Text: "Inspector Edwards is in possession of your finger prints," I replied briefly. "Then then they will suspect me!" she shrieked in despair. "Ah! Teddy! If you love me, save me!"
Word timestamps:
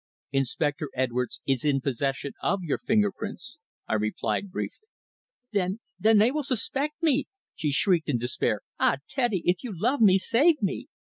"Inspector 0.31 0.89
Edwards 0.95 1.41
is 1.45 1.63
in 1.63 1.79
possession 1.79 2.31
of 2.41 2.63
your 2.63 2.79
finger 2.79 3.11
prints," 3.11 3.59
I 3.87 3.93
replied 3.93 4.49
briefly. 4.49 4.87
"Then 5.51 5.79
then 5.99 6.17
they 6.17 6.31
will 6.31 6.41
suspect 6.41 7.03
me!" 7.03 7.27
she 7.53 7.71
shrieked 7.71 8.09
in 8.09 8.17
despair. 8.17 8.61
"Ah! 8.79 8.95
Teddy! 9.07 9.43
If 9.45 9.63
you 9.63 9.79
love 9.79 10.01
me, 10.01 10.17
save 10.17 10.59
me!" 10.59 10.87